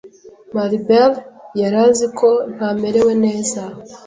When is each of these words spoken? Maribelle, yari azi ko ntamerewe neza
Maribelle, 0.55 1.19
yari 1.61 1.77
azi 1.87 2.07
ko 2.17 2.29
ntamerewe 2.55 3.11
neza 3.23 3.61